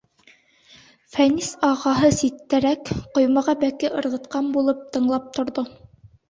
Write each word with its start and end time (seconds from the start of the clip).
Фәнис 1.17 1.49
ағаһы 1.67 2.09
ситтәрәк, 2.19 2.89
ҡоймаға 3.19 3.55
бәке 3.65 3.93
ырғытҡан 4.01 4.49
булып, 4.57 4.83
тыңлап 4.97 5.31
торҙо. 5.39 5.67